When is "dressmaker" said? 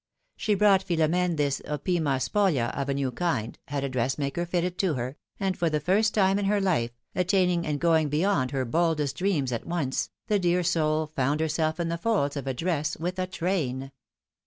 3.89-4.47